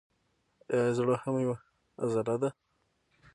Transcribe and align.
ایا 0.71 0.87
زړه 0.97 1.15
هم 1.23 1.35
یوه 1.43 1.57
عضله 2.01 2.35
ده 2.41 2.49